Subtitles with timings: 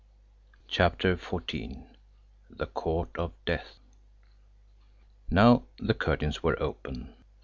[0.67, 1.85] CHAPTER XIV
[2.49, 3.77] THE COURT OF DEATH
[5.29, 7.13] Now the curtains were open.